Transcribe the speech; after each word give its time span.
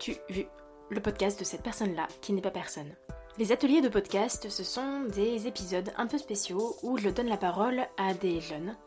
M'as-tu 0.00 0.32
vu 0.32 0.46
Le 0.88 1.00
podcast 1.02 1.38
de 1.38 1.44
cette 1.44 1.62
personne-là 1.62 2.08
qui 2.22 2.32
n'est 2.32 2.40
pas 2.40 2.50
personne? 2.50 2.90
Les 3.36 3.52
ateliers 3.52 3.82
de 3.82 3.90
podcast, 3.90 4.48
ce 4.48 4.64
sont 4.64 5.02
des 5.02 5.46
épisodes 5.46 5.92
un 5.98 6.06
peu 6.06 6.16
spéciaux 6.16 6.74
où 6.82 6.96
je 6.96 7.10
donne 7.10 7.28
la 7.28 7.36
parole 7.36 7.86
à 7.98 8.14
des 8.14 8.40
jeunes 8.40 8.78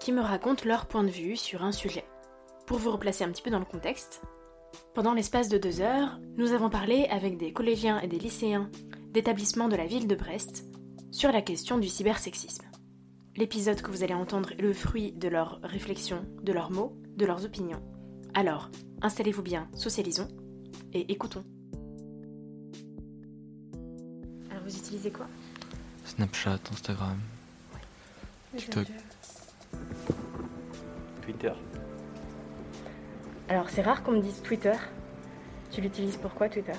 qui 0.00 0.10
me 0.10 0.22
racontent 0.22 0.64
leur 0.64 0.86
point 0.86 1.04
de 1.04 1.10
vue 1.10 1.36
sur 1.36 1.64
un 1.64 1.72
sujet. 1.72 2.06
Pour 2.66 2.78
vous 2.78 2.92
replacer 2.92 3.24
un 3.24 3.30
petit 3.30 3.42
peu 3.42 3.50
dans 3.50 3.58
le 3.58 3.66
contexte, 3.66 4.22
pendant 4.94 5.12
l'espace 5.12 5.50
de 5.50 5.58
deux 5.58 5.82
heures, 5.82 6.18
nous 6.38 6.52
avons 6.52 6.70
parlé 6.70 7.08
avec 7.10 7.36
des 7.36 7.52
collégiens 7.52 8.00
et 8.00 8.08
des 8.08 8.18
lycéens 8.18 8.70
d'établissements 9.10 9.68
de 9.68 9.76
la 9.76 9.84
ville 9.84 10.08
de 10.08 10.14
Brest 10.14 10.64
sur 11.10 11.30
la 11.30 11.42
question 11.42 11.76
du 11.76 11.88
cybersexisme. 11.88 12.64
L'épisode 13.36 13.82
que 13.82 13.90
vous 13.90 14.02
allez 14.02 14.14
entendre 14.14 14.52
est 14.52 14.62
le 14.62 14.72
fruit 14.72 15.12
de 15.12 15.28
leurs 15.28 15.60
réflexions, 15.62 16.24
de 16.42 16.52
leurs 16.54 16.70
mots, 16.70 16.96
de 17.16 17.26
leurs 17.26 17.44
opinions. 17.44 17.82
Alors, 18.32 18.70
installez-vous 19.02 19.42
bien, 19.42 19.68
socialisons 19.74 20.28
et 20.92 21.12
écoutons. 21.12 21.44
Alors, 24.50 24.62
vous 24.64 24.76
utilisez 24.76 25.10
quoi? 25.10 25.26
Snapchat, 26.04 26.58
Instagram, 26.72 27.18
TikTok. 28.56 28.86
Twitter. 31.22 31.52
Alors, 33.48 33.68
c'est 33.70 33.82
rare 33.82 34.02
qu'on 34.02 34.12
me 34.12 34.20
dise 34.20 34.40
Twitter. 34.42 34.74
Tu 35.70 35.80
l'utilises 35.80 36.16
pourquoi, 36.16 36.48
Twitter? 36.48 36.72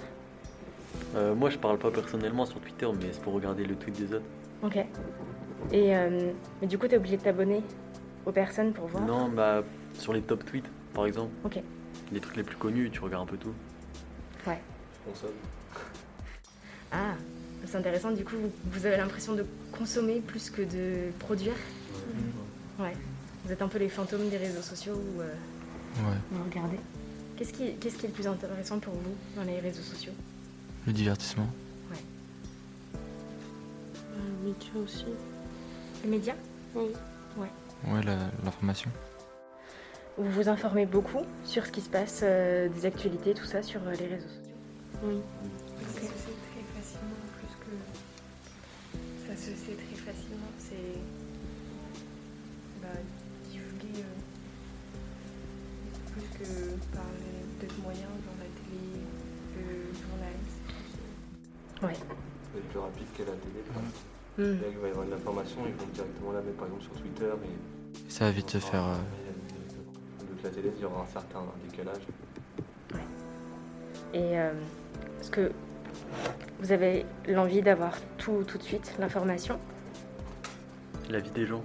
Euh, 1.16 1.36
moi, 1.36 1.50
je 1.50 1.58
parle 1.58 1.78
pas 1.78 1.92
personnellement 1.92 2.46
sur 2.46 2.60
Twitter, 2.60 2.88
mais 2.98 3.12
c'est 3.12 3.22
pour 3.22 3.34
regarder 3.34 3.66
le 3.66 3.76
tweet 3.76 3.96
des 3.98 4.14
autres. 4.14 4.26
Ok. 4.64 4.78
Et 5.72 5.96
euh, 5.96 6.32
mais 6.62 6.68
du 6.68 6.78
coup, 6.78 6.88
t'es 6.88 6.98
obligé 6.98 7.18
de 7.18 7.24
t'abonner 7.24 7.62
aux 8.26 8.32
personnes 8.32 8.72
pour 8.72 8.88
voir? 8.88 9.04
Non, 9.06 9.30
bah, 9.30 9.64
sur 9.98 10.14
les 10.14 10.22
top 10.22 10.46
tweets, 10.46 10.70
par 10.94 11.06
exemple. 11.06 11.32
Ok. 11.44 11.62
Les 12.12 12.20
trucs 12.20 12.38
les 12.38 12.44
plus 12.44 12.56
connus, 12.58 12.90
tu 12.92 13.02
regardes 13.02 13.24
un 13.24 13.32
peu 13.32 13.38
tout. 13.38 13.54
Ouais. 14.48 14.60
Je 15.06 15.12
consomme. 15.12 15.32
Ah, 16.92 17.14
c'est 17.66 17.78
intéressant. 17.78 18.12
Du 18.12 18.24
coup, 18.24 18.36
vous- 18.38 18.52
vous 18.72 18.86
avez 18.86 18.98
l'impression 18.98 19.34
de 19.34 19.46
consommer 19.72 20.20
plus 20.22 20.50
que 20.50 20.62
de 20.62 21.12
produire 21.20 21.54
Ouais. 22.80 22.94
Vous 23.46 23.52
êtes 23.52 23.62
un 23.62 23.68
peu 23.68 23.78
les 23.78 23.90
fantômes 23.90 24.30
des 24.30 24.38
réseaux 24.38 24.62
sociaux 24.62 24.96
où 24.96 25.22
euh, 25.22 25.34
Ouais, 25.98 26.18
vous 26.32 26.44
regardez. 26.44 26.78
Qu'est-ce 27.38 27.54
qui, 27.54 27.74
qu'est-ce 27.76 27.96
qui 27.98 28.06
est 28.06 28.10
le 28.10 28.14
plus 28.16 28.28
intéressant 28.28 28.80
pour 28.80 28.94
vous 28.94 29.16
dans 29.36 29.44
les 29.44 29.60
réseaux 29.60 29.82
sociaux? 29.84 30.14
Le 30.88 30.94
divertissement. 30.94 31.48
Euh, 32.94 34.44
média 34.44 34.70
aussi. 34.84 35.06
Les 36.04 36.10
médias? 36.10 36.36
Oui. 36.76 36.92
Ouais, 37.88 38.02
la- 38.04 38.32
l'information. 38.44 38.90
Vous 40.18 40.30
vous 40.32 40.48
informez 40.50 40.86
beaucoup 40.86 41.24
sur 41.44 41.66
ce 41.66 41.72
qui 41.72 41.82
se 41.82 41.90
passe, 41.90 42.22
euh, 42.24 42.70
des 42.70 42.86
actualités, 42.86 43.34
tout 43.34 43.44
ça, 43.44 43.62
sur 43.62 43.82
euh, 43.86 43.92
les 44.00 44.08
réseaux 44.08 44.28
sociaux 44.28 44.56
Oui. 45.04 45.20
Ça 45.84 45.90
se 45.90 46.06
sait 46.08 46.38
très 46.48 46.64
facilement, 46.80 47.26
plus 47.36 47.54
que. 47.60 47.74
Ça 49.28 49.36
se 49.36 49.52
sait 49.58 49.76
très 49.76 49.96
facilement, 50.14 50.52
c'est. 50.58 51.00
Bah, 52.82 52.88
divulgué 53.52 54.00
euh, 54.00 54.16
plus 56.14 56.30
que 56.40 56.46
par 56.96 57.04
les 57.20 57.44
d'autres 57.68 57.82
moyens, 57.84 58.08
dans 58.26 58.38
la 58.40 58.48
télé, 58.56 59.04
le 59.58 59.92
journalisme. 60.00 60.64
Ouais. 61.84 62.00
C'est 62.54 62.64
plus 62.70 62.80
rapide 62.80 63.08
que 63.18 63.24
la 63.24 63.34
télé. 63.36 63.62
quoi. 63.74 63.82
Hmm. 64.38 64.62
Là, 64.62 64.68
il 64.72 64.78
va 64.78 64.88
y 64.88 64.92
avoir 64.92 65.06
de 65.08 65.12
l'information, 65.12 65.58
ils 65.68 65.74
vont 65.74 65.88
directement 65.94 66.32
la 66.32 66.42
mettre 66.42 66.56
par 66.58 66.68
exemple 66.68 66.84
sur 66.84 66.94
Twitter. 66.94 67.32
Et 67.44 68.10
Ça 68.12 68.26
va 68.26 68.32
vite 68.32 68.50
se 68.50 68.60
faire. 68.60 68.84
euh, 68.86 68.96
la 70.46 70.52
télé, 70.52 70.72
il 70.76 70.82
y 70.82 70.86
aura 70.86 71.02
un 71.02 71.08
certain 71.08 71.40
décalage. 71.70 72.04
Et 74.14 74.40
euh, 74.40 74.54
est-ce 75.20 75.32
que 75.32 75.52
vous 76.60 76.72
avez 76.72 77.06
l'envie 77.28 77.62
d'avoir 77.62 77.94
tout 78.18 78.44
tout 78.48 78.58
de 78.58 78.64
suite, 78.64 78.96
l'information? 79.00 79.60
La 81.10 81.20
vie 81.20 81.32
des 81.32 81.46
gens. 81.46 81.64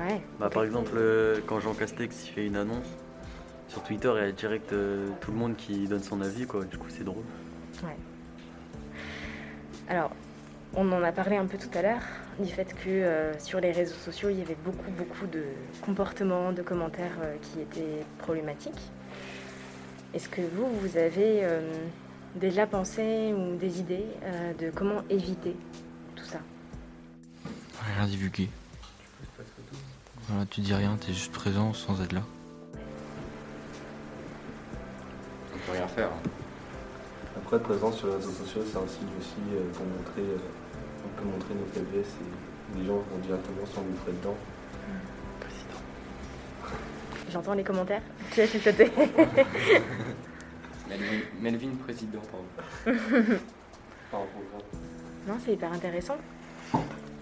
Ouais. 0.00 0.20
Bah, 0.40 0.50
par 0.50 0.64
exemple, 0.64 0.92
euh, 0.96 1.38
quand 1.46 1.60
Jean 1.60 1.74
Castex 1.74 2.28
il 2.28 2.32
fait 2.32 2.46
une 2.46 2.56
annonce, 2.56 2.88
sur 3.68 3.82
Twitter, 3.82 4.12
il 4.16 4.24
y 4.24 4.28
a 4.28 4.32
direct 4.32 4.72
euh, 4.72 5.08
tout 5.20 5.30
le 5.30 5.36
monde 5.36 5.56
qui 5.56 5.86
donne 5.86 6.02
son 6.02 6.20
avis, 6.20 6.46
quoi. 6.46 6.64
Du 6.64 6.78
coup, 6.78 6.88
c'est 6.88 7.04
drôle. 7.04 7.24
Ouais. 7.82 7.96
Alors, 9.88 10.10
on 10.76 10.90
en 10.92 11.02
a 11.02 11.12
parlé 11.12 11.36
un 11.36 11.46
peu 11.46 11.56
tout 11.56 11.70
à 11.76 11.82
l'heure, 11.82 12.02
du 12.38 12.52
fait 12.52 12.74
que 12.74 12.88
euh, 12.88 13.38
sur 13.38 13.60
les 13.60 13.72
réseaux 13.72 13.94
sociaux, 13.94 14.28
il 14.30 14.38
y 14.38 14.42
avait 14.42 14.56
beaucoup, 14.64 14.90
beaucoup 14.90 15.26
de 15.26 15.44
comportements, 15.82 16.52
de 16.52 16.62
commentaires 16.62 17.16
euh, 17.22 17.36
qui 17.40 17.60
étaient 17.60 18.04
problématiques. 18.18 18.90
Est-ce 20.14 20.28
que 20.28 20.40
vous, 20.40 20.68
vous 20.80 20.96
avez 20.96 21.44
euh, 21.44 21.60
déjà 22.34 22.66
pensé 22.66 23.32
ou 23.32 23.56
des 23.56 23.80
idées 23.80 24.06
euh, 24.24 24.52
de 24.54 24.70
comment 24.70 25.02
éviter 25.10 25.56
tout 26.16 26.24
ça? 26.24 26.38
Rien 27.96 28.06
divulguer. 28.06 28.48
Voilà, 30.28 30.46
tu 30.46 30.60
dis 30.60 30.74
rien, 30.74 30.96
t'es 30.96 31.12
juste 31.12 31.32
présent 31.32 31.72
sans 31.72 32.02
être 32.02 32.12
là. 32.12 32.22
On 35.54 35.58
peut 35.66 35.72
rien 35.72 35.86
faire. 35.86 36.08
Après, 37.36 37.56
être 37.56 37.62
présent 37.62 37.92
sur 37.92 38.08
les 38.08 38.14
réseaux 38.14 38.30
sociaux, 38.30 38.62
c'est 38.64 38.78
un 38.78 38.88
signe 38.88 39.08
aussi 39.18 39.36
pour 39.74 39.84
montrer. 39.86 40.22
On 41.14 41.22
peut 41.22 41.28
montrer 41.28 41.54
nos 41.54 41.66
faiblesses 41.66 42.14
et 42.20 42.78
les 42.78 42.84
gens 42.86 42.96
vont 42.96 43.18
directement 43.22 43.66
s'engouffrer 43.66 44.12
dedans. 44.12 44.36
J'entends 47.30 47.54
les 47.54 47.64
commentaires. 47.64 48.02
Qui 48.32 48.42
a 48.42 48.46
chuchoté 48.46 48.90
Melvin, 50.88 51.20
Melvin 51.40 51.70
président, 51.84 52.20
pardon. 52.30 52.46
Par 54.10 54.20
un 54.20 54.26
programme. 54.26 54.62
Non, 55.26 55.34
c'est 55.44 55.52
hyper 55.52 55.72
intéressant. 55.72 56.16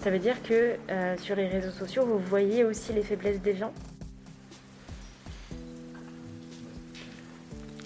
Ça 0.01 0.11
veut 0.11 0.19
dire 0.19 0.43
que 0.43 0.77
euh, 0.91 1.17
sur 1.19 1.37
les 1.37 1.47
réseaux 1.47 1.71
sociaux, 1.71 2.05
vous 2.05 2.19
voyez 2.19 2.65
aussi 2.65 2.93
les 2.93 3.03
faiblesses 3.03 3.41
des 3.41 3.55
gens? 3.55 3.73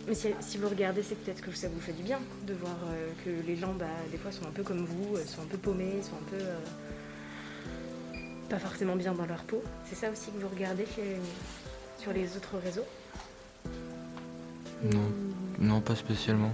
Mais 0.07 0.15
si, 0.15 0.29
si 0.41 0.59
vous 0.59 0.69
regardez, 0.69 1.03
c'est 1.03 1.17
peut-être 1.17 1.41
que 1.43 1.51
ça 1.53 1.69
vous 1.69 1.81
fait 1.81 1.93
du 1.93 2.03
bien 2.05 2.21
de 2.47 2.55
voir 2.55 2.77
euh, 2.91 3.11
que 3.25 3.31
les 3.47 3.57
gens, 3.57 3.75
bah, 3.75 3.87
des 4.13 4.19
fois, 4.19 4.31
sont 4.31 4.47
un 4.47 4.53
peu 4.53 4.63
comme 4.63 4.85
vous, 4.85 5.17
euh, 5.17 5.25
sont 5.27 5.43
un 5.43 5.47
peu 5.47 5.59
paumés, 5.59 6.01
sont 6.03 6.15
un 6.17 6.31
peu 6.31 6.37
euh, 6.45 6.59
pas 8.49 8.59
forcément 8.61 8.95
bien 8.95 9.13
dans 9.15 9.27
leur 9.27 9.43
peau. 9.43 9.63
C'est 9.89 9.97
ça 9.97 10.11
aussi 10.11 10.31
que 10.31 10.39
vous 10.39 10.49
regardez 10.49 10.87
chez- 10.87 11.17
sur 11.99 12.13
les 12.13 12.37
autres 12.37 12.57
réseaux? 12.59 12.85
Non, 14.85 15.11
non, 15.59 15.81
pas 15.81 15.97
spécialement. 15.97 16.53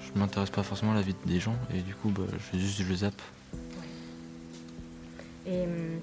Je, 0.00 0.06
je 0.08 0.18
m'intéresse 0.18 0.50
pas 0.50 0.64
forcément 0.64 0.92
à 0.92 0.96
la 0.96 1.02
vie 1.02 1.14
des 1.26 1.38
gens 1.38 1.54
et 1.72 1.80
du 1.80 1.94
coup, 1.94 2.08
bah, 2.08 2.24
je, 2.52 2.58
juste 2.58 2.82
je 2.82 2.94
zappe. 2.94 3.22
Et 5.46 5.62
hum, 5.62 6.00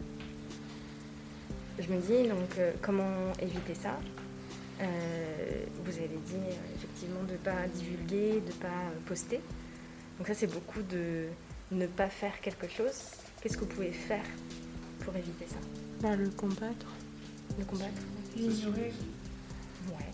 je 1.79 1.87
me 1.91 1.99
dis 1.99 2.29
donc 2.29 2.57
euh, 2.59 2.71
comment 2.81 3.33
éviter 3.41 3.73
ça? 3.75 3.97
Avez 6.03 6.17
dit 6.17 6.35
effectivement 6.75 7.23
de 7.23 7.33
ne 7.33 7.37
pas 7.37 7.67
divulguer, 7.73 8.41
de 8.41 8.47
ne 8.47 8.59
pas 8.59 8.91
poster. 9.05 9.41
Donc 10.17 10.27
ça 10.27 10.33
c'est 10.33 10.47
beaucoup 10.47 10.81
de 10.81 11.27
ne 11.71 11.87
pas 11.87 12.09
faire 12.09 12.39
quelque 12.41 12.67
chose. 12.67 12.93
Qu'est-ce 13.41 13.57
que 13.57 13.61
vous 13.65 13.73
pouvez 13.75 13.91
faire 13.91 14.25
pour 14.99 15.15
éviter 15.15 15.45
ça? 15.47 15.57
Bah, 16.01 16.15
le 16.15 16.29
combattre. 16.29 16.87
Le 17.57 17.65
combattre? 17.65 18.01
L'ignorer. 18.35 18.93
Ouais. 19.87 20.11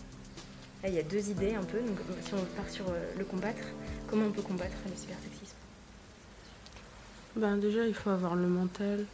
Là 0.82 0.88
il 0.88 0.94
y 0.94 0.98
a 0.98 1.02
deux 1.02 1.28
idées 1.30 1.54
un 1.54 1.64
peu. 1.64 1.80
Donc 1.80 1.98
si 2.24 2.34
on 2.34 2.44
part 2.56 2.68
sur 2.70 2.88
euh, 2.88 3.12
le 3.18 3.24
combattre, 3.24 3.64
comment 4.08 4.26
on 4.26 4.32
peut 4.32 4.42
combattre 4.42 4.76
le 4.86 4.96
cybersexisme? 4.96 5.56
Ben, 7.36 7.56
déjà, 7.56 7.86
il 7.86 7.94
faut 7.94 8.10
avoir 8.10 8.34
le 8.34 8.48
mental. 8.48 9.06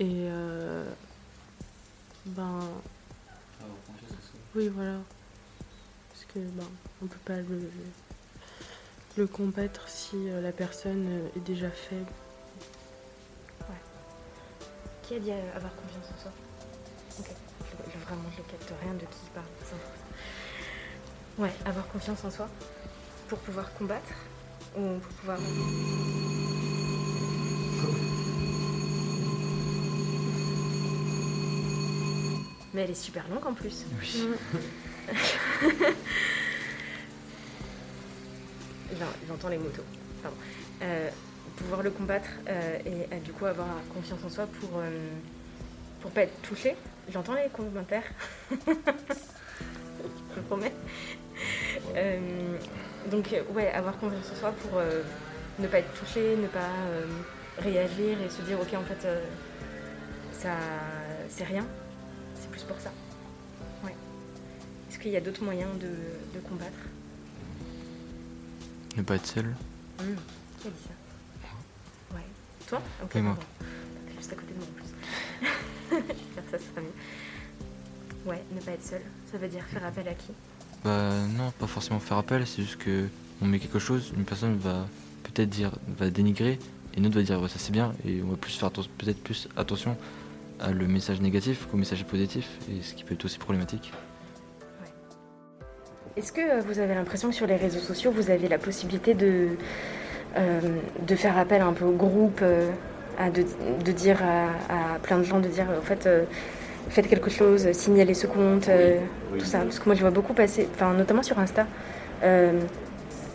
Et. 0.00 0.24
euh, 0.26 0.84
ben. 2.26 2.60
Oui, 4.54 4.68
voilà. 4.68 4.98
Que 6.32 6.38
ben, 6.38 6.64
on 7.02 7.06
peut 7.06 7.18
pas 7.24 7.36
le, 7.36 7.70
le 9.16 9.26
combattre 9.26 9.88
si 9.88 10.16
euh, 10.30 10.40
la 10.40 10.52
personne 10.52 11.06
euh, 11.08 11.28
est 11.36 11.40
déjà 11.40 11.70
faible. 11.70 12.06
Qui 15.02 15.16
a 15.16 15.18
dit 15.18 15.32
avoir 15.32 15.74
confiance 15.74 16.06
en 16.16 16.22
soi? 16.22 16.32
Ok. 17.18 17.30
Je- 17.64 17.90
je- 17.92 17.98
vraiment, 18.04 18.30
je 18.30 18.38
ne 18.42 18.46
capte 18.46 18.72
rien 18.80 18.94
de 18.94 19.00
qui 19.00 19.18
il 19.24 19.30
parle. 19.30 19.46
Ouais, 21.38 21.52
avoir 21.64 21.88
confiance 21.88 22.24
en 22.24 22.30
soi 22.30 22.48
pour 23.28 23.38
pouvoir 23.40 23.72
combattre 23.74 24.12
ou 24.76 24.98
pour 25.00 25.12
pouvoir. 25.14 25.38
Mais 32.72 32.82
elle 32.82 32.90
est 32.90 32.94
super 32.94 33.28
longue 33.28 33.46
en 33.46 33.54
plus. 33.54 33.84
Oui. 34.00 34.28
J'entends 39.28 39.48
les 39.48 39.58
motos. 39.58 39.82
Pardon. 40.22 40.36
Euh, 40.82 41.08
pouvoir 41.60 41.82
le 41.82 41.90
combattre 41.90 42.28
euh, 42.48 42.78
et 42.86 43.14
euh, 43.14 43.18
du 43.20 43.32
coup 43.32 43.46
avoir 43.46 43.68
confiance 43.94 44.20
en 44.24 44.28
soi 44.30 44.46
pour 44.46 44.78
euh, 44.78 45.08
pour 46.00 46.10
pas 46.10 46.22
être 46.22 46.42
touché. 46.42 46.74
J'entends 47.12 47.34
les 47.34 47.48
commentaires. 47.50 48.04
Je 50.36 50.40
promets. 50.46 50.72
Euh, 51.96 52.56
donc 53.10 53.34
ouais, 53.54 53.70
avoir 53.72 53.98
confiance 53.98 54.30
en 54.32 54.36
soi 54.36 54.52
pour 54.52 54.80
ne 55.58 55.66
pas 55.66 55.78
être 55.78 55.92
touché, 55.94 56.36
ne 56.36 56.46
pas 56.46 56.70
réagir 57.58 58.20
et 58.22 58.30
se 58.30 58.42
dire 58.42 58.58
ok 58.60 58.74
en 58.74 58.84
fait 58.84 59.06
ça 60.32 60.50
c'est 61.28 61.44
rien. 61.44 61.66
Plus 62.60 62.66
pour 62.66 62.80
ça. 62.80 62.90
Ouais. 63.84 63.94
Est-ce 64.90 64.98
qu'il 64.98 65.12
y 65.12 65.16
a 65.16 65.20
d'autres 65.20 65.42
moyens 65.42 65.70
de, 65.78 65.86
de 65.86 66.40
combattre? 66.46 66.76
Ne 68.96 69.02
pas 69.02 69.16
être 69.16 69.26
seul. 69.26 69.46
Mmh. 69.46 70.04
Qui 70.60 70.68
a 70.68 70.70
dit 70.70 70.76
ça? 70.84 72.14
Ouais. 72.14 72.24
Toi? 72.66 72.82
Ok, 73.02 73.14
moi. 73.16 73.38
T'es 74.08 74.14
juste 74.16 74.32
à 74.32 74.36
côté 74.36 74.52
de 74.52 74.58
moi 74.58 74.66
en 74.68 74.74
plus. 74.74 74.88
Je 75.90 75.96
vais 75.96 76.02
faire 76.34 76.44
ça, 76.50 76.58
sera 76.58 76.80
mieux. 76.80 78.30
Ouais, 78.30 78.42
ne 78.54 78.60
pas 78.60 78.72
être 78.72 78.84
seul. 78.84 79.02
Ça 79.30 79.38
veut 79.38 79.48
dire 79.48 79.64
faire 79.64 79.84
appel 79.84 80.08
à 80.08 80.14
qui? 80.14 80.32
Bah 80.84 81.12
non, 81.28 81.52
pas 81.52 81.66
forcément 81.66 82.00
faire 82.00 82.18
appel, 82.18 82.46
c'est 82.46 82.62
juste 82.62 82.78
que 82.78 83.06
on 83.40 83.46
met 83.46 83.58
quelque 83.58 83.78
chose, 83.78 84.12
une 84.16 84.24
personne 84.24 84.56
va 84.56 84.86
peut-être 85.22 85.48
dire, 85.48 85.72
va 85.98 86.10
dénigrer, 86.10 86.58
et 86.94 86.98
une 86.98 87.06
autre 87.06 87.16
va 87.16 87.22
dire 87.22 87.40
ouais, 87.40 87.48
ça 87.48 87.58
c'est 87.58 87.72
bien, 87.72 87.94
et 88.06 88.22
on 88.22 88.28
va 88.30 88.36
plus 88.36 88.52
faire 88.52 88.70
peut-être 88.70 89.22
plus 89.22 89.48
attention 89.56 89.96
à 90.60 90.70
le 90.72 90.86
message 90.86 91.20
négatif 91.20 91.66
qu'au 91.70 91.76
message 91.76 92.04
positif, 92.04 92.48
et 92.70 92.82
ce 92.82 92.94
qui 92.94 93.04
peut 93.04 93.14
être 93.14 93.24
aussi 93.24 93.38
problématique. 93.38 93.92
Est-ce 96.16 96.32
que 96.32 96.40
euh, 96.40 96.60
vous 96.66 96.78
avez 96.78 96.94
l'impression 96.94 97.28
que 97.30 97.34
sur 97.34 97.46
les 97.46 97.56
réseaux 97.56 97.78
sociaux, 97.80 98.10
vous 98.10 98.30
avez 98.30 98.48
la 98.48 98.58
possibilité 98.58 99.14
de, 99.14 99.48
euh, 100.36 100.60
de 101.06 101.14
faire 101.14 101.38
appel 101.38 101.62
un 101.62 101.72
peu 101.72 101.84
au 101.84 101.92
groupe, 101.92 102.40
euh, 102.42 102.70
à 103.18 103.30
de, 103.30 103.44
de 103.84 103.92
dire 103.92 104.18
à, 104.22 104.94
à 104.94 104.98
plein 104.98 105.18
de 105.18 105.22
gens, 105.24 105.40
de 105.40 105.48
dire 105.48 105.66
en 105.78 105.82
fait, 105.82 106.06
euh, 106.06 106.24
faites 106.88 107.08
quelque 107.08 107.30
chose, 107.30 107.70
signalez 107.72 108.14
ce 108.14 108.26
compte, 108.26 108.68
euh, 108.68 108.98
Oui. 109.32 109.38
tout 109.38 109.44
ça 109.46 109.60
Parce 109.60 109.78
que 109.78 109.84
moi, 109.86 109.94
je 109.94 110.00
vois 110.00 110.10
beaucoup 110.10 110.34
passer, 110.34 110.68
enfin, 110.74 110.92
notamment 110.94 111.22
sur 111.22 111.38
Insta, 111.38 111.66
euh, 112.22 112.60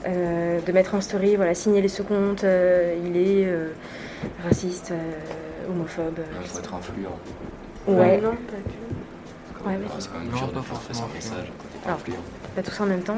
euh, 0.07 0.60
de 0.62 0.71
mettre 0.71 0.94
en 0.95 1.01
story, 1.01 1.36
voilà, 1.38 1.54
signalez 1.56 1.88
ce 1.88 2.01
compte, 2.04 2.44
euh, 2.44 2.95
il 3.06 3.18
est 3.18 3.45
euh, 3.48 3.69
raciste, 4.44 4.92
euh, 5.66 5.72
homophobe. 5.72 6.20
Il 6.42 6.48
faut 6.48 6.60
être 6.60 6.74
influent. 6.74 7.20
Ouais, 7.88 8.18
Non, 8.22 8.32
pas 8.32 8.38
que. 9.64 9.68
ouais, 9.70 9.78
mais 9.78 9.88
C'est 10.00 10.12
quand 10.12 10.20
même 10.20 10.30
Non, 10.30 10.38
dur 10.38 10.52
pas 10.52 10.60
de 10.60 10.66
faire 10.66 10.80
passer 10.80 11.02
un 11.04 11.14
message 11.14 11.52
quand 11.58 11.68
t'es 11.72 11.80
pas 11.80 11.86
Alors. 11.88 12.00
influent. 12.00 12.24
pas 12.56 12.62
tous 12.64 12.80
en 12.82 12.86
même 12.86 13.02
temps. 13.04 13.18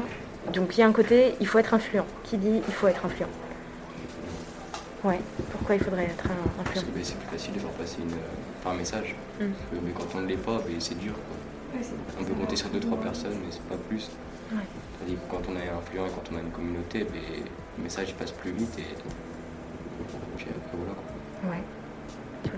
Donc 0.52 0.76
il 0.76 0.80
y 0.80 0.82
a 0.82 0.86
un 0.86 0.92
côté, 0.92 1.34
il 1.40 1.46
faut 1.46 1.58
être 1.58 1.74
influent. 1.74 2.06
Qui 2.24 2.36
dit 2.38 2.60
il 2.66 2.74
faut 2.74 2.88
être 2.88 3.04
influent? 3.04 3.28
Ouais, 5.04 5.20
pourquoi 5.52 5.76
il 5.76 5.82
faudrait 5.82 6.04
être 6.04 6.24
un- 6.26 6.62
Parce 6.64 6.70
influent? 6.78 6.82
que 6.92 6.98
bah, 6.98 7.04
c'est 7.04 7.16
plus 7.18 7.28
facile 7.38 7.54
de 7.54 7.58
faire 7.60 7.70
passer 7.70 7.98
une, 8.02 8.12
euh, 8.12 8.70
un 8.70 8.74
message. 8.74 9.14
Mm. 9.40 9.44
Euh, 9.44 9.46
Mais 9.84 9.90
quand 9.92 10.06
on 10.16 10.20
ne 10.22 10.26
l'est 10.26 10.36
pas, 10.36 10.56
bah, 10.58 10.64
c'est 10.80 10.98
dur. 10.98 11.12
quoi. 11.14 11.78
On 12.20 12.24
peut 12.24 12.32
compter 12.34 12.56
sur 12.56 12.68
deux 12.70 12.80
trois 12.80 12.98
personnes, 12.98 13.34
mais 13.44 13.50
c'est 13.52 13.62
pas 13.62 13.76
plus. 13.88 14.10
Ouais. 14.52 14.58
C'est-à-dire 14.98 15.18
que 15.22 15.30
quand 15.30 15.42
on 15.48 15.54
est 15.54 15.68
influent 15.68 16.06
et 16.06 16.10
quand 16.10 16.24
on 16.32 16.38
a 16.38 16.40
une 16.40 16.50
communauté, 16.50 17.04
bah, 17.04 17.14
le 17.76 17.82
message 17.84 18.14
passe 18.14 18.32
plus 18.32 18.50
vite 18.52 18.76
et 18.78 18.82
puis 20.36 20.46
après 20.50 20.76
voilà. 20.76 20.94
quoi. 20.94 21.04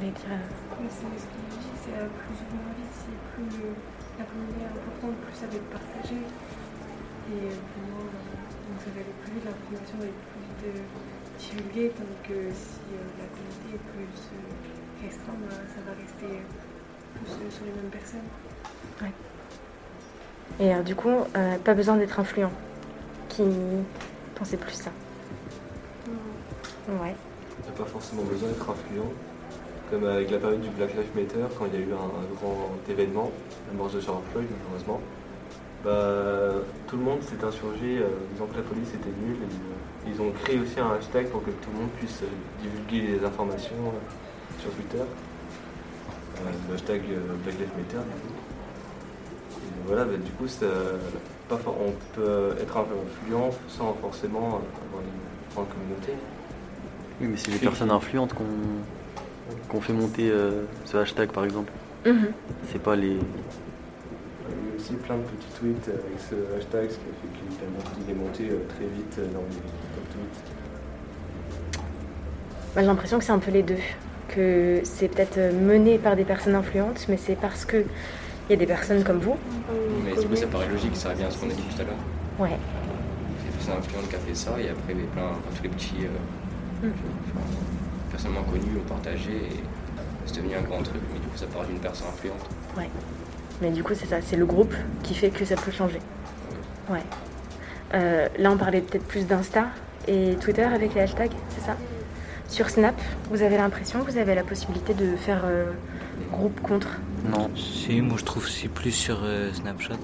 Ouais. 0.01 0.13
Tu 0.13 0.17
voulais 0.17 0.17
dire. 0.17 0.33
euh, 0.33 0.81
Mais 0.81 0.89
c'est 0.89 1.13
ce 1.21 1.27
que 1.29 1.37
je 1.37 1.57
dis, 1.61 1.77
c'est 1.85 1.97
euh, 2.01 2.09
plus 2.09 2.39
ou 2.41 2.57
moins 2.57 2.73
vite, 2.81 2.95
c'est 2.97 3.19
plus 3.37 3.53
euh, 3.61 3.77
la 4.19 4.25
communauté 4.25 4.61
est 4.65 4.73
importante, 4.73 5.15
plus 5.21 5.37
ça 5.37 5.47
va 5.47 5.55
être 5.61 5.71
partagé. 5.71 6.19
Et 6.21 7.37
euh, 7.37 7.61
moins, 7.93 8.09
euh, 8.09 8.41
donc 8.65 8.77
ça 8.81 8.91
va 8.97 8.99
aller 9.05 9.15
plus 9.21 9.33
vite, 9.37 9.45
l'information 9.45 9.97
va 10.01 10.07
être 10.09 10.25
plus 10.33 10.41
vite 10.41 10.63
euh, 10.73 10.81
divulguée, 11.37 11.89
tandis 11.93 12.21
que 12.25 12.39
si 12.53 12.81
euh, 12.97 13.05
la 13.21 13.27
communauté 13.29 13.69
est 13.77 13.85
plus 13.93 14.17
euh, 14.33 15.05
restreinte, 15.05 15.41
bah, 15.45 15.61
ça 15.69 15.81
va 15.85 15.93
rester 15.93 16.33
euh, 16.33 16.49
plus 17.21 17.31
euh, 17.37 17.51
sur 17.53 17.65
les 17.69 17.75
mêmes 17.77 17.93
personnes. 17.93 18.29
Et 20.59 20.73
alors, 20.73 20.85
du 20.85 20.95
coup, 20.95 21.09
euh, 21.37 21.57
pas 21.59 21.75
besoin 21.75 21.97
d'être 21.97 22.19
influent. 22.21 22.53
Qui 23.29 23.45
pensait 24.35 24.57
plus 24.57 24.75
ça? 24.75 24.91
Ouais. 26.89 27.15
Il 27.61 27.63
n'y 27.65 27.69
a 27.69 27.79
pas 27.79 27.85
forcément 27.85 28.23
besoin 28.25 28.49
d'être 28.49 28.69
influent. 28.69 29.13
Comme 29.91 30.05
avec 30.07 30.31
la 30.31 30.39
période 30.39 30.61
du 30.61 30.69
Black 30.71 30.95
Lives 30.95 31.11
Matter, 31.17 31.45
quand 31.59 31.67
il 31.67 31.81
y 31.81 31.83
a 31.83 31.87
eu 31.87 31.93
un, 31.93 31.97
un 31.97 32.35
grand 32.37 32.71
événement, 32.89 33.31
la 33.69 33.77
mort 33.77 33.89
de 33.91 34.01
George 34.01 34.23
Floyd 34.31 34.47
malheureusement, 34.63 35.01
bah, 35.85 36.63
tout 36.87 36.97
le 36.97 37.03
monde 37.03 37.23
s'est 37.23 37.43
insurgé, 37.45 37.99
euh, 37.99 38.07
disant 38.33 38.47
que 38.47 38.57
la 38.57 38.63
police 38.63 38.91
était 38.95 39.11
nulle. 39.25 39.37
Et, 39.43 40.09
euh, 40.09 40.13
ils 40.15 40.21
ont 40.21 40.31
créé 40.45 40.59
aussi 40.61 40.79
un 40.79 40.93
hashtag 40.93 41.27
pour 41.29 41.43
que 41.45 41.51
tout 41.51 41.71
le 41.75 41.81
monde 41.81 41.91
puisse 41.99 42.23
euh, 42.23 42.27
divulguer 42.63 43.19
les 43.19 43.25
informations 43.27 43.75
sur 44.61 44.71
Twitter. 44.73 45.03
Le 46.69 46.75
hashtag 46.75 47.03
Black 47.45 47.59
Lives 47.59 47.77
Matter 47.77 47.97
du 48.07 48.21
coup. 48.29 48.35
Et 49.59 49.87
voilà, 49.89 50.05
bah, 50.05 50.17
du 50.25 50.31
coup, 50.33 50.47
ça, 50.47 50.67
pas 51.49 51.57
for- 51.57 51.77
on 51.85 51.93
peut 52.15 52.55
être 52.61 52.77
influent 52.77 53.51
sans 53.69 53.93
forcément 54.01 54.47
avoir 54.47 55.03
une 55.03 55.53
grande 55.55 55.67
communauté. 55.69 56.13
Oui, 57.21 57.27
mais 57.29 57.37
c'est 57.37 57.51
les 57.51 57.59
personnes 57.59 57.91
influentes 57.91 58.33
qu'on 58.35 58.45
qu'on 59.69 59.81
fait 59.81 59.93
monter 59.93 60.31
euh, 60.31 60.63
ce 60.85 60.97
hashtag 60.97 61.31
par 61.31 61.45
exemple. 61.45 61.73
Mhm. 62.07 62.29
C'est 62.71 62.83
pas 62.83 62.97
les. 62.97 63.09
Il 63.09 63.13
y 63.15 63.17
a 63.17 63.17
eu 63.19 64.77
aussi 64.79 64.95
plein 64.95 65.17
de 65.17 65.23
petits 65.23 65.49
tweets 65.59 65.89
avec 65.89 66.19
ce 66.19 66.35
hashtag, 66.57 66.91
ce 66.91 66.97
qui 66.97 67.03
a 67.03 67.15
fait 67.21 67.29
qu'il 67.39 68.11
est 68.11 68.19
monté- 68.19 68.45
il 68.45 68.53
euh, 68.53 68.59
très 68.69 68.85
vite 68.87 69.17
euh, 69.19 69.27
dans 69.33 69.41
les 69.41 69.57
top 69.57 70.09
tweets. 70.11 70.45
Moi, 72.75 72.83
j'ai 72.83 72.87
l'impression 72.87 73.19
que 73.19 73.25
c'est 73.25 73.33
un 73.33 73.39
peu 73.39 73.51
les 73.51 73.63
deux. 73.63 73.77
Que 74.29 74.81
c'est 74.85 75.09
peut-être 75.09 75.39
euh, 75.39 75.53
mené 75.53 75.99
par 75.99 76.15
des 76.15 76.25
personnes 76.25 76.55
influentes, 76.55 77.07
mais 77.09 77.17
c'est 77.17 77.35
parce 77.35 77.65
que 77.65 77.79
il 77.79 78.51
y 78.51 78.53
a 78.55 78.57
des 78.57 78.67
personnes 78.67 79.03
comme 79.05 79.19
vous. 79.19 79.37
Mais 80.05 80.13
du 80.21 80.27
coup 80.27 80.37
ça 80.37 80.47
paraît 80.47 80.69
logique, 80.69 80.95
ça 80.97 81.11
revient 81.11 81.25
à 81.25 81.31
ce 81.31 81.39
qu'on 81.39 81.47
a 81.51 81.53
dit 81.53 81.63
tout 81.63 81.81
à 81.83 81.85
l'heure. 81.85 81.95
Ouais. 82.39 82.57
C'est 83.39 83.47
des 83.47 83.53
personnes 83.57 83.75
influentes 83.79 84.09
qui 84.09 84.15
a 84.17 84.19
fait 84.19 84.35
ça 84.35 84.51
et 84.61 84.69
après 84.71 84.95
mais 84.95 85.03
plein, 85.05 85.23
enfin, 85.31 85.41
tous 85.57 85.63
les 85.65 85.69
petits 85.69 85.95
euh, 86.05 86.87
Mm. 86.87 86.93
enfin, 87.27 87.45
moins 88.29 88.43
connues 88.43 88.79
ont 88.79 88.89
partagé 88.89 89.33
et 89.33 89.63
c'est 90.27 90.37
devenu 90.37 90.55
un 90.55 90.63
grand 90.63 90.83
truc, 90.83 91.01
mais 91.13 91.19
du 91.19 91.27
coup 91.27 91.37
ça 91.37 91.47
part 91.47 91.65
d'une 91.65 91.79
personne 91.79 92.09
influente. 92.09 92.47
Mais 93.63 93.71
du 93.71 93.83
coup, 93.83 93.93
c'est 93.95 94.07
ça, 94.07 94.23
c'est 94.23 94.37
le 94.37 94.47
groupe 94.47 94.75
qui 95.03 95.15
fait 95.15 95.29
que 95.29 95.45
ça 95.45 95.55
peut 95.55 95.71
changer. 95.71 95.99
Ouais. 96.89 97.03
Euh, 97.93 98.27
là, 98.39 98.51
on 98.53 98.57
parlait 98.57 98.81
peut-être 98.81 99.07
plus 99.07 99.27
d'Insta 99.27 99.67
et 100.09 100.37
Twitter 100.41 100.63
avec 100.63 100.95
les 100.95 101.03
hashtags, 101.03 101.33
c'est 101.51 101.61
ça? 101.61 101.77
Sur 102.49 102.71
Snap, 102.71 102.99
vous 103.31 103.43
avez 103.43 103.59
l'impression, 103.59 104.03
vous 104.03 104.17
avez 104.17 104.35
la 104.35 104.45
possibilité 104.45 104.95
de 104.95 105.15
faire 105.15 105.43
euh, 105.45 105.73
groupe 106.33 106.59
contre? 106.63 106.89
Non. 107.29 107.51
Si, 107.55 108.01
moi 108.01 108.17
je 108.19 108.25
trouve 108.25 108.45
que 108.45 108.51
c'est 108.51 108.69
plus 108.69 108.93
sur 108.93 109.21
euh, 109.23 109.53
Snapchat. 109.53 109.99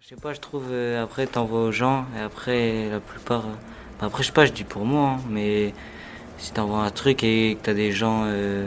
Je 0.00 0.08
sais 0.08 0.16
pas, 0.16 0.34
je 0.34 0.40
trouve, 0.40 0.64
euh, 0.70 1.02
après 1.04 1.26
t'envoies 1.26 1.62
aux 1.62 1.72
gens 1.72 2.04
et 2.18 2.20
après 2.20 2.88
la 2.90 3.00
plupart. 3.00 3.46
euh, 3.46 3.54
bah, 4.00 4.06
après, 4.06 4.22
je 4.22 4.28
sais 4.28 4.32
pas, 4.32 4.44
je 4.44 4.52
dis 4.52 4.64
pour 4.64 4.84
moi, 4.84 5.10
hein, 5.10 5.20
mais 5.30 5.72
si 6.38 6.52
t'envoies 6.52 6.82
un 6.82 6.90
truc 6.90 7.22
et 7.24 7.56
que 7.56 7.64
t'as 7.64 7.74
des 7.74 7.92
gens 7.92 8.24
euh, 8.26 8.66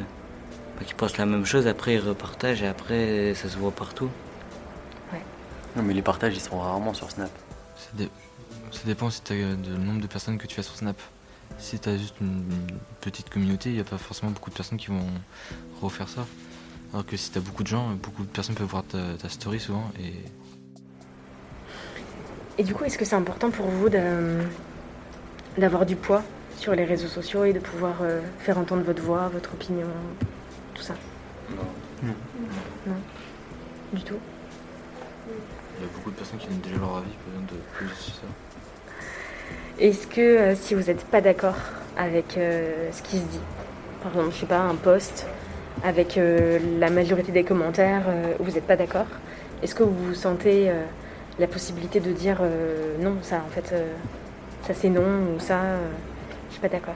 bah, 0.77 0.85
qui 0.85 0.93
pensent 0.93 1.17
la 1.17 1.25
même 1.25 1.45
chose, 1.45 1.67
après 1.67 1.95
ils 1.95 1.99
repartagent 1.99 2.61
et 2.63 2.67
après 2.67 2.93
euh, 2.93 3.35
ça 3.35 3.49
se 3.49 3.57
voit 3.57 3.71
partout. 3.71 4.09
Non, 5.75 5.83
mais 5.83 5.93
les 5.93 6.01
partages 6.01 6.35
ils 6.35 6.41
sont 6.41 6.59
rarement 6.59 6.93
sur 6.95 7.11
Snap. 7.11 7.29
Ça, 7.77 7.89
dé- 7.93 8.09
ça 8.71 8.81
dépend 8.85 9.09
si 9.11 9.21
tu 9.21 9.33
as 9.33 9.35
le 9.35 9.77
nombre 9.77 10.01
de 10.01 10.07
personnes 10.07 10.37
que 10.37 10.47
tu 10.47 10.59
as 10.59 10.63
sur 10.63 10.75
Snap. 10.75 10.99
Si 11.59 11.79
tu 11.79 11.89
as 11.89 11.97
juste 11.97 12.15
une, 12.21 12.43
petite 13.01 13.29
communauté, 13.29 13.69
il 13.69 13.75
n'y 13.75 13.81
a 13.81 13.83
pas 13.83 13.97
forcément 13.97 14.31
beaucoup 14.31 14.49
de 14.49 14.55
personnes 14.55 14.77
qui 14.79 14.87
vont 14.87 15.05
refaire 15.81 16.09
ça. 16.09 16.25
Alors 16.91 17.05
que 17.05 17.15
si 17.17 17.31
tu 17.31 17.37
as 17.37 17.41
beaucoup 17.41 17.61
de 17.63 17.67
gens, 17.67 17.91
beaucoup 18.01 18.23
de 18.23 18.29
personnes 18.29 18.55
peuvent 18.55 18.67
voir 18.67 18.83
ta, 18.83 19.13
ta 19.21 19.29
story 19.29 19.59
souvent. 19.59 19.91
Et 19.99 20.13
Et 22.57 22.63
du 22.63 22.73
coup, 22.73 22.83
est-ce 22.83 22.97
que 22.97 23.05
c'est 23.05 23.15
important 23.15 23.51
pour 23.51 23.67
vous 23.67 23.89
d'avoir 25.57 25.85
du 25.85 25.95
poids? 25.95 26.23
Sur 26.59 26.75
les 26.75 26.83
réseaux 26.83 27.07
sociaux 27.07 27.45
et 27.45 27.53
de 27.53 27.59
pouvoir 27.59 27.95
euh, 28.01 28.19
faire 28.39 28.57
entendre 28.57 28.83
votre 28.83 29.01
voix, 29.01 29.29
votre 29.31 29.53
opinion, 29.53 29.87
tout 30.75 30.81
ça 30.81 30.93
Non. 31.55 32.93
Du 33.93 34.01
tout 34.03 34.15
Il 35.77 35.83
y 35.83 35.87
a 35.87 35.91
beaucoup 35.95 36.11
de 36.11 36.15
personnes 36.17 36.37
qui 36.37 36.47
donnent 36.47 36.59
déjà 36.59 36.75
leur 36.77 36.97
avis, 36.97 37.11
pas 37.11 37.31
besoin 37.31 37.45
de 37.47 37.61
plus 37.73 38.11
ça. 38.13 38.27
Est-ce 39.79 40.05
que 40.05 40.19
euh, 40.21 40.55
si 40.55 40.75
vous 40.75 40.83
n'êtes 40.83 41.05
pas 41.05 41.21
d'accord 41.21 41.55
avec 41.97 42.37
euh, 42.37 42.91
ce 42.91 43.01
qui 43.03 43.17
se 43.17 43.23
dit, 43.23 43.39
par 44.03 44.11
exemple, 44.11 44.35
je 44.35 44.41
sais 44.41 44.45
pas, 44.45 44.59
un 44.59 44.75
post 44.75 45.25
avec 45.85 46.17
euh, 46.17 46.59
la 46.77 46.89
majorité 46.89 47.31
des 47.31 47.45
commentaires, 47.45 48.03
euh, 48.09 48.33
vous 48.39 48.51
n'êtes 48.51 48.67
pas 48.67 48.75
d'accord, 48.75 49.07
est-ce 49.63 49.73
que 49.73 49.83
vous 49.83 50.13
sentez 50.13 50.69
euh, 50.69 50.83
la 51.39 51.47
possibilité 51.47 52.01
de 52.01 52.11
dire 52.11 52.39
euh, 52.41 52.97
non, 52.99 53.15
ça 53.21 53.37
en 53.37 53.49
fait, 53.49 53.73
euh, 53.73 53.93
ça 54.67 54.73
c'est 54.73 54.89
non, 54.89 55.33
ou 55.35 55.39
ça, 55.39 55.61
euh, 55.61 55.87
je 56.49 56.53
suis 56.53 56.61
pas 56.61 56.69
d'accord 56.69 56.95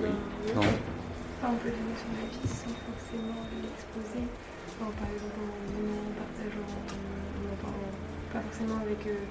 Non. 0.00 0.08
Enfin, 0.56 1.52
on 1.52 1.56
peut 1.62 1.70
donner 1.70 1.96
son 1.96 2.12
avis 2.20 2.48
sans 2.48 2.74
forcément 2.86 3.42
l'exposer. 3.62 4.24
Enfin, 4.68 4.90
par 4.98 5.08
exemple, 5.08 5.38
en 5.40 5.46
en 5.46 6.12
partageant, 6.20 6.68
en 6.68 8.32
pas 8.32 8.40
forcément 8.50 8.78
avec. 8.82 9.06
euh, 9.06 9.24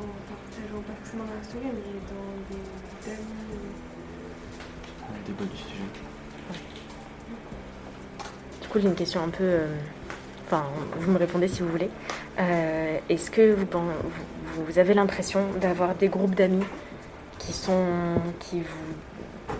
en 0.00 0.02
partageant 0.28 0.82
pas 0.86 0.96
forcément 1.02 1.24
dans 1.24 1.36
la 1.36 1.44
story, 1.44 1.64
mais 1.66 2.00
dans 2.08 2.30
des 2.50 3.10
amis. 3.12 3.44
euh, 3.52 5.12
Un 5.14 5.26
débat 5.26 5.44
du 5.44 5.56
sujet. 5.56 5.88
Du 8.62 8.68
coup, 8.68 8.78
j'ai 8.80 8.88
une 8.88 8.94
question 8.94 9.22
un 9.24 9.28
peu. 9.28 9.44
euh, 9.44 9.66
Enfin, 10.46 10.64
vous 10.98 11.12
me 11.12 11.18
répondez 11.18 11.46
si 11.46 11.62
vous 11.62 11.68
voulez. 11.68 11.90
Euh, 12.40 12.98
Est-ce 13.08 13.30
que 13.30 13.54
vous, 13.54 13.66
vous 14.66 14.78
avez 14.80 14.94
l'impression 14.94 15.40
d'avoir 15.60 15.94
des 15.94 16.08
groupes 16.08 16.34
d'amis 16.34 16.64
qui 17.50 17.56
sont 17.56 17.84
qui 18.38 18.60
vous 18.60 19.54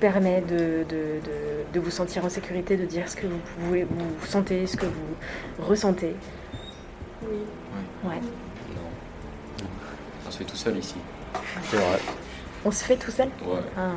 permet 0.00 0.40
de, 0.40 0.84
de, 0.88 1.20
de- 1.22 1.72
de 1.74 1.80
vous 1.80 1.90
sentir 1.90 2.24
en 2.24 2.30
sécurité, 2.30 2.76
de 2.78 2.86
dire 2.86 3.06
ce 3.08 3.16
que 3.16 3.26
vous 3.26 3.38
pouvez, 3.58 3.84
vous 3.84 4.26
sentez, 4.26 4.66
ce 4.66 4.76
que 4.76 4.86
vous 4.86 5.64
ressentez. 5.66 6.16
Oui. 7.22 7.38
Ouais. 8.04 8.14
Non. 8.74 9.66
On 10.26 10.30
se 10.30 10.38
fait 10.38 10.44
tout 10.44 10.56
seul 10.56 10.78
ici. 10.78 10.94
C'est 11.70 11.76
vrai. 11.76 11.98
On 12.64 12.70
se 12.70 12.84
fait 12.84 12.96
tout 12.96 13.10
seul? 13.10 13.28
Ouais. 13.44 13.60
Ah. 13.76 13.90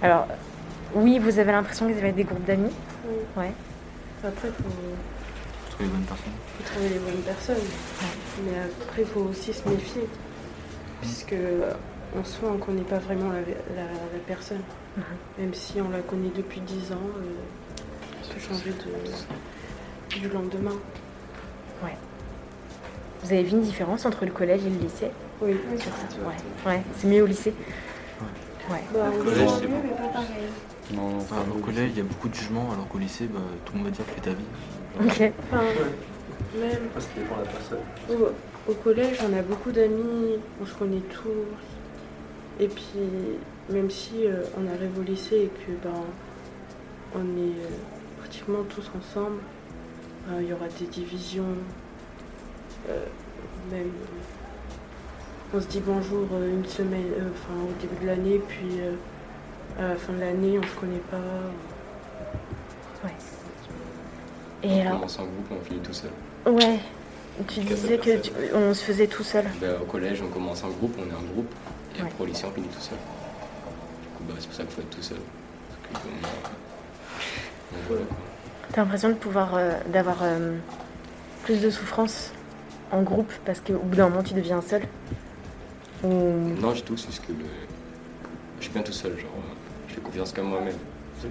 Alors, 0.00 0.26
oui, 0.94 1.18
vous 1.18 1.38
avez 1.38 1.52
l'impression 1.52 1.86
que 1.86 1.92
vous 1.92 1.98
avez 1.98 2.12
des 2.12 2.24
groupes 2.24 2.44
d'amis? 2.46 2.72
Oui. 3.06 3.16
Ouais. 3.36 3.52
Après, 4.24 4.48
il 4.48 4.54
faut, 4.54 4.70
Faut 5.68 5.70
trouver 5.76 5.84
les 5.84 5.90
bonnes 5.90 6.02
personnes. 6.06 6.32
faut 6.56 6.64
trouver 6.64 6.88
les 6.88 6.98
bonnes 6.98 7.22
personnes. 7.22 7.56
Mais 8.44 8.58
après, 8.58 9.02
il 9.02 9.06
faut 9.08 9.20
aussi 9.20 9.52
se 9.52 9.68
méfier. 9.68 10.08
Puisque 11.00 11.32
euh, 11.32 11.72
en 12.18 12.24
soi, 12.24 12.50
on 12.50 12.54
ne 12.54 12.58
connaît 12.62 12.82
pas 12.82 12.98
vraiment 12.98 13.28
la, 13.30 13.40
la- 13.40 13.82
la 13.82 14.18
personne. 14.26 14.60
Mhm. 14.96 15.04
Même 15.38 15.54
si 15.54 15.80
on 15.80 15.90
la 15.90 16.00
connaît 16.00 16.30
depuis 16.34 16.60
10 16.60 16.92
ans, 16.92 16.96
euh, 17.18 17.82
ça 18.22 18.34
peut 18.34 18.40
changer 18.40 18.70
de, 18.72 20.16
du 20.18 20.28
lendemain. 20.28 20.76
Vous 23.24 23.32
avez 23.32 23.42
vu 23.42 23.50
une 23.50 23.62
différence 23.62 24.06
entre 24.06 24.24
le 24.24 24.30
collège 24.30 24.60
et 24.64 24.70
le 24.70 24.78
lycée? 24.78 25.10
Oui, 25.42 25.56
sur 25.76 25.90
ça 25.90 26.06
Ouais, 26.24 26.70
ouais. 26.72 26.82
c'est 26.96 27.08
mieux 27.08 27.22
au 27.22 27.26
lycée? 27.26 27.52
Ouais. 28.70 28.78
Bah, 28.94 29.10
Au 29.12 29.22
collège, 29.24 29.40
lycée, 29.42 29.54
c'est 29.60 29.66
mieux, 29.66 29.74
bon. 29.74 29.80
mais 29.82 29.90
pas 29.90 30.08
pareil. 30.12 30.28
Non, 30.94 31.08
non, 31.10 31.16
Enfin, 31.18 31.36
au 31.52 31.58
collège, 31.58 31.90
il 31.94 31.98
y 31.98 32.00
a 32.00 32.04
beaucoup 32.04 32.28
de 32.28 32.34
jugements, 32.34 32.70
alors 32.72 32.86
qu'au 32.88 32.98
lycée, 32.98 33.26
bah, 33.26 33.40
tout 33.64 33.72
le 33.72 33.78
monde 33.80 33.88
va 33.88 33.92
dire 33.96 34.04
fais 34.06 34.20
ta 34.20 34.30
vie. 34.30 34.44
Ok. 35.04 35.32
Enfin, 35.52 35.62
même 36.60 36.88
Parce 36.94 37.06
qu'il 37.06 37.22
dépend 37.24 37.36
de 37.38 37.44
la 37.44 37.50
personne. 37.50 37.78
Au 38.68 38.74
collège, 38.74 39.18
on 39.28 39.36
a 39.36 39.42
beaucoup 39.42 39.72
d'amis, 39.72 40.36
on 40.60 40.66
se 40.66 40.74
connaît 40.74 41.02
tous. 41.10 42.60
Et 42.60 42.68
puis, 42.68 42.84
même 43.70 43.90
si 43.90 44.26
euh, 44.26 44.42
on 44.56 44.66
arrive 44.66 44.98
au 44.98 45.02
lycée 45.02 45.36
et 45.44 45.48
que 45.48 45.72
ben, 45.82 45.94
on 47.14 47.20
est 47.20 47.60
euh, 47.64 47.68
pratiquement 48.18 48.62
tous 48.68 48.90
ensemble, 48.96 49.38
euh, 50.30 50.42
il 50.42 50.48
y 50.48 50.52
aura 50.52 50.66
des 50.78 50.86
divisions. 50.86 51.44
euh, 52.88 53.04
même, 53.70 53.86
euh, 53.86 55.54
on 55.54 55.60
se 55.60 55.66
dit 55.66 55.80
bonjour 55.80 56.26
euh, 56.32 56.50
une 56.50 56.64
semaine, 56.66 57.10
euh, 57.18 57.30
enfin 57.32 57.54
au 57.62 57.80
début 57.80 58.02
de 58.02 58.06
l'année, 58.06 58.40
puis 58.46 58.80
euh, 58.80 58.92
à 59.78 59.88
la 59.88 59.96
fin 59.96 60.12
de 60.12 60.20
l'année, 60.20 60.58
on 60.58 60.62
se 60.62 60.74
connaît 60.80 61.02
pas. 61.10 61.16
Et 64.62 64.68
on 64.68 64.80
alors 64.80 64.92
commence 64.94 65.18
en 65.20 65.22
groupe, 65.22 65.52
on 65.52 65.64
finit 65.64 65.80
tout 65.80 65.92
seul. 65.92 66.10
Ouais. 66.46 66.80
Tu 67.46 67.60
disais 67.60 67.98
que 67.98 68.16
tu- 68.20 68.32
on 68.54 68.74
se 68.74 68.82
faisait 68.84 69.06
tout 69.06 69.22
seul. 69.22 69.44
Ben, 69.60 69.76
au 69.80 69.84
collège, 69.84 70.22
on 70.22 70.28
commence 70.28 70.64
en 70.64 70.68
groupe, 70.70 70.94
on 70.98 71.02
est 71.08 71.14
un 71.14 71.32
groupe. 71.32 71.52
Et 71.96 72.02
Ouais. 72.02 72.08
après, 72.08 72.24
au 72.24 72.26
lycée, 72.26 72.46
on 72.46 72.52
finit 72.52 72.66
tout 72.68 72.80
seul. 72.80 72.98
Du 72.98 74.08
coup, 74.16 74.24
bah, 74.28 74.34
c'est 74.38 74.46
pour 74.46 74.56
ça 74.56 74.62
qu'il 74.64 74.72
faut 74.72 74.80
être 74.80 74.90
tout 74.90 75.02
seul. 75.02 75.18
Parce 75.92 76.04
que, 76.04 76.08
euh, 76.08 76.12
donc, 77.72 77.82
voilà, 77.88 78.02
quoi. 78.04 78.16
T'as 78.72 78.82
l'impression 78.82 79.08
de 79.10 79.14
pouvoir, 79.14 79.54
euh, 79.54 79.72
d'avoir 79.86 80.18
euh, 80.22 80.56
plus 81.44 81.60
de 81.60 81.70
souffrance 81.70 82.32
en 82.92 83.02
groupe 83.02 83.32
parce 83.44 83.60
qu'au 83.60 83.78
bout 83.78 83.96
d'un 83.96 84.08
moment 84.08 84.22
tu 84.22 84.34
deviens 84.34 84.60
seul? 84.60 84.82
Ou... 86.04 86.08
Non, 86.60 86.72
du 86.72 86.82
tout, 86.82 86.96
c'est 86.96 87.10
ce 87.12 87.20
que 87.20 87.32
je 88.58 88.64
suis 88.64 88.72
bien 88.72 88.82
tout 88.82 88.92
seul. 88.92 89.12
Genre, 89.18 89.30
je 89.88 89.94
fais 89.94 90.00
confiance 90.00 90.32
qu'à 90.32 90.42
moi-même. 90.42 90.74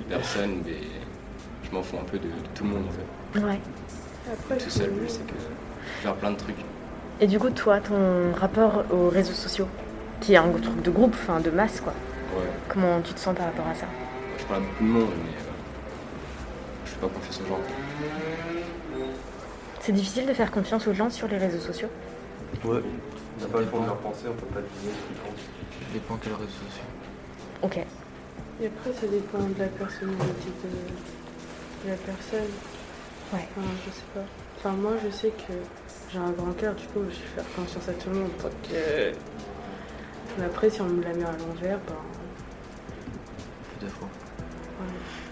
Personne, 0.09 0.61
mais 0.65 0.77
je 1.63 1.71
m'en 1.75 1.81
fous 1.83 1.97
un 1.97 2.03
peu 2.03 2.17
de, 2.17 2.25
de 2.27 2.31
tout 2.55 2.63
le 2.63 2.69
monde 2.71 2.83
en 2.87 2.91
fait. 3.39 3.45
Ouais. 3.45 3.59
Après, 4.33 4.57
Tout 4.57 4.69
seul, 4.69 4.91
je 5.03 5.07
sais 5.07 5.19
que 5.21 5.33
faire 6.01 6.15
plein 6.15 6.31
de 6.31 6.37
trucs. 6.37 6.55
Et 7.19 7.27
du 7.27 7.39
coup, 7.39 7.49
toi, 7.49 7.79
ton 7.79 8.33
rapport 8.39 8.83
aux 8.91 9.09
réseaux 9.09 9.33
sociaux, 9.33 9.67
qui 10.21 10.33
est 10.33 10.37
un 10.37 10.49
truc 10.51 10.81
de 10.81 10.91
groupe, 10.91 11.13
enfin 11.15 11.39
de 11.39 11.49
masse, 11.49 11.81
quoi. 11.81 11.93
Ouais, 12.35 12.43
Comment 12.67 13.01
tu 13.01 13.13
te 13.13 13.19
sens 13.19 13.35
par 13.35 13.45
rapport 13.47 13.67
à 13.67 13.73
ça? 13.73 13.85
Je 14.37 14.43
parle 14.45 14.61
à 14.61 14.65
beaucoup 14.65 14.83
de 14.83 14.89
monde, 14.89 15.09
mais 15.23 15.31
euh, 15.31 16.85
je 16.85 16.91
fais 16.91 16.97
pas 16.99 17.07
confiance 17.07 17.41
aux 17.41 17.47
gens. 17.47 17.59
C'est 19.79 19.91
difficile 19.93 20.27
de 20.27 20.33
faire 20.33 20.51
confiance 20.51 20.87
aux 20.87 20.93
gens 20.93 21.09
sur 21.09 21.27
les 21.27 21.37
réseaux 21.37 21.59
sociaux? 21.59 21.89
Ouais. 22.65 22.81
On 23.39 23.41
n'a 23.41 23.47
pas 23.47 23.59
le 23.59 23.65
fond 23.67 23.81
de 23.81 23.85
leur 23.85 23.97
pensée, 23.97 24.25
on 24.27 24.33
peut 24.33 24.45
pas 24.47 24.61
deviner 24.61 24.93
ce 24.93 25.07
qu'ils 25.07 25.17
pensent. 25.17 25.41
Ça 25.41 25.93
dépend 25.93 26.15
quels 26.17 26.33
réseaux 26.33 26.49
sociaux. 26.49 26.83
Ok. 27.61 27.77
Et 27.77 28.65
après, 28.67 28.93
ça 28.93 29.07
dépend 29.07 29.39
de 29.39 29.59
la 29.59 29.67
personnalité 29.67 30.49
de, 30.63 31.85
de 31.85 31.91
la 31.91 31.97
personne. 31.97 32.49
Ouais. 33.33 33.47
Enfin, 33.57 33.67
je 33.85 33.91
sais 33.91 34.01
pas. 34.13 34.25
Enfin, 34.57 34.71
moi, 34.71 34.93
je 35.03 35.09
sais 35.09 35.29
que 35.29 35.53
j'ai 36.11 36.19
un 36.19 36.31
grand 36.31 36.51
cœur, 36.53 36.73
du 36.75 36.85
coup, 36.87 37.01
je 37.09 37.15
vais 37.15 37.35
faire 37.35 37.55
confiance 37.55 37.87
à 37.89 37.93
tout 37.93 38.09
le 38.09 38.15
monde. 38.19 38.31
Donc, 38.41 38.51
euh, 38.73 39.11
Mais 40.39 40.45
après, 40.45 40.69
si 40.69 40.81
on 40.81 40.85
me 40.85 41.03
la 41.03 41.13
met 41.13 41.23
à 41.23 41.31
l'envers, 41.31 41.79
ben. 41.87 41.95
Deux 43.81 43.87
fois. 43.89 44.07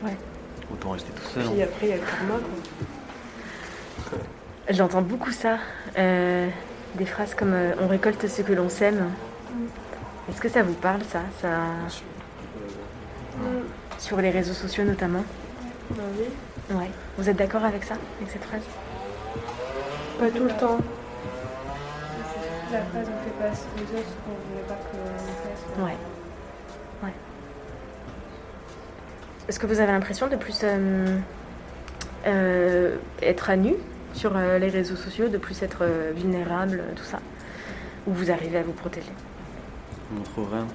ouais. 0.04 0.18
Autant 0.72 0.92
rester 0.92 1.12
tout 1.12 1.24
seul. 1.24 1.44
Puis 1.44 1.62
hein. 1.62 1.66
après, 1.66 1.86
il 1.88 1.90
y 1.90 1.94
a 1.94 1.98
le 1.98 2.02
karma, 2.02 2.40
quoi. 2.40 4.20
J'entends 4.70 5.02
beaucoup 5.02 5.32
ça. 5.32 5.58
euh, 5.98 6.50
des 6.96 7.06
phrases 7.06 7.36
comme 7.36 7.54
euh, 7.54 7.74
on 7.80 7.88
récolte 7.88 8.28
ce 8.28 8.42
que 8.42 8.54
l'on 8.54 8.70
sème. 8.70 9.10
Est-ce 10.30 10.42
que 10.42 10.50
ça 10.50 10.64
vous 10.64 10.74
parle, 10.74 11.02
ça, 11.04 11.22
ça 11.42 11.50
sûr. 11.90 12.04
Sur 14.00 14.22
les 14.22 14.30
réseaux 14.32 14.54
sociaux 14.54 14.84
notamment? 14.84 15.24
Bah 15.92 16.04
oui. 16.18 16.26
Ouais. 16.72 16.90
Vous 17.18 17.30
êtes 17.30 17.38
d'accord 17.38 17.64
avec 17.64 17.84
ça 17.84 17.96
Avec 18.20 18.32
cette 18.32 18.44
phrase? 18.44 18.64
Pas 20.20 20.30
tout 20.30 20.44
le 20.44 20.50
temps. 20.52 20.78
C'est 22.18 22.42
surtout 22.42 22.74
la 22.74 22.82
phrase 22.84 23.08
on 23.08 23.24
fait 23.24 23.38
pas 23.40 23.50
aux 23.50 23.98
autres 23.98 24.10
ce 24.10 24.16
qu'on 24.26 24.36
voulait 24.50 24.68
pas 24.68 24.80
qu'on 24.92 25.08
fasse. 25.44 25.86
Ouais. 25.86 25.98
Ouais. 27.04 27.14
Est-ce 29.48 29.60
que 29.60 29.68
vous 29.68 29.80
avez 29.80 29.92
l'impression 29.92 30.28
de 30.28 30.36
plus 30.36 30.62
euh, 30.64 31.18
euh, 32.26 32.96
être 33.22 33.50
à 33.50 33.56
nu 33.58 33.76
sur 34.14 34.36
euh, 34.36 34.58
les 34.58 34.70
réseaux 34.70 34.96
sociaux, 34.96 35.28
de 35.28 35.38
plus 35.38 35.62
être 35.62 35.80
euh, 35.82 36.12
vulnérable, 36.16 36.84
tout 36.96 37.04
ça? 37.04 37.20
Ou 38.08 38.14
vous 38.14 38.32
arrivez 38.32 38.58
à 38.60 38.64
vous 38.64 38.72
protéger? 38.72 39.12
On 40.18 40.22
trouve 40.22 40.52
rien. 40.52 40.68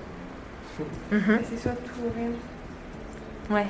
Mhm. 1.11 1.37
Bah, 1.37 1.43
C'est 1.49 1.59
soit 1.59 1.73
tout 1.73 2.01
ou 2.07 2.13
rien. 2.17 2.31
Ouais. 3.51 3.67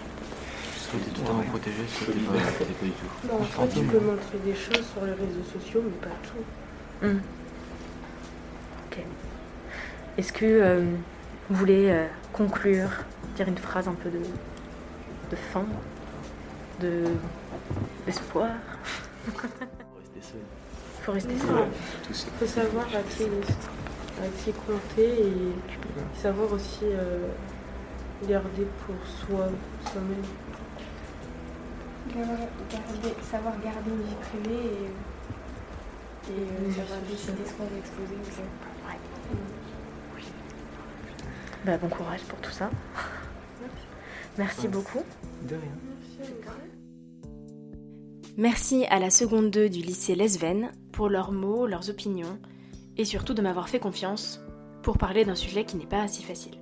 T'es 0.92 1.10
totalement 1.12 1.42
protégé, 1.42 1.76
t'es 1.86 2.12
pas, 2.12 2.32
pas 2.32 2.64
du 2.84 2.90
tout. 2.90 3.28
Non, 3.28 3.40
en 3.40 3.44
fait, 3.44 3.80
tu 3.80 3.86
peux 3.86 4.00
montrer 4.00 4.38
des 4.44 4.54
choses 4.54 4.84
sur 4.92 5.04
les 5.04 5.12
réseaux 5.12 5.44
sociaux, 5.52 5.82
mais 5.84 6.08
pas 6.08 6.16
tout. 6.22 7.06
Mm. 7.06 7.20
Ok. 8.86 9.04
Est-ce 10.18 10.32
que 10.32 10.44
euh, 10.46 10.84
vous 11.48 11.56
voulez 11.56 11.90
euh, 11.90 12.06
conclure, 12.32 12.90
dire 13.36 13.46
une 13.46 13.58
phrase 13.58 13.86
un 13.86 13.94
peu 13.94 14.10
de, 14.10 14.18
de 14.18 15.36
fin, 15.36 15.64
de 16.80 17.04
d'espoir? 18.04 18.50
Rester 19.26 20.20
seul. 20.20 20.40
Faut 21.02 21.12
rester 21.12 21.38
seul. 21.38 21.54
Non. 21.54 21.68
Tout 22.04 22.14
seul. 22.14 22.30
Il 22.34 22.46
faut 22.46 22.52
savoir 22.52 22.86
à 22.86 23.02
qui, 23.08 23.22
à 23.22 24.26
qui 24.42 24.52
compter 24.52 25.20
et 25.20 25.52
savoir 26.20 26.52
aussi 26.52 26.84
euh, 26.84 27.28
garder 28.28 28.66
pour 28.84 28.96
soi, 29.06 29.46
soi-même. 29.84 30.24
Garder- 32.12 33.22
savoir 33.30 33.54
garder 33.62 33.90
une 33.90 34.02
vie 34.02 34.14
privée 34.20 34.64
et, 34.64 36.30
et 36.32 36.34
euh, 36.34 36.72
savoir 36.72 36.98
décider 37.08 37.44
ce 37.46 37.52
qu'on 37.54 37.64
veut 37.64 37.78
exposer 37.78 38.14
aussi. 38.22 38.40
Bah, 41.64 41.76
bon 41.76 41.88
courage 41.88 42.22
pour 42.22 42.38
tout 42.40 42.50
ça. 42.50 42.70
Merci 44.38 44.66
beaucoup. 44.68 45.02
De 45.48 45.54
rien. 45.56 45.72
Merci 48.36 48.86
à 48.86 48.98
la 48.98 49.10
seconde 49.10 49.50
2 49.50 49.68
du 49.68 49.80
lycée 49.80 50.14
Lesven 50.14 50.72
pour 50.92 51.08
leurs 51.10 51.32
mots, 51.32 51.66
leurs 51.66 51.90
opinions, 51.90 52.38
et 52.96 53.04
surtout 53.04 53.34
de 53.34 53.42
m'avoir 53.42 53.68
fait 53.68 53.78
confiance 53.80 54.40
pour 54.82 54.96
parler 54.96 55.24
d'un 55.26 55.34
sujet 55.34 55.64
qui 55.64 55.76
n'est 55.76 55.86
pas 55.86 56.08
si 56.08 56.22
facile. 56.22 56.54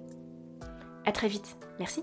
A 1.07 1.13
très 1.13 1.29
vite, 1.29 1.57
merci. 1.79 2.03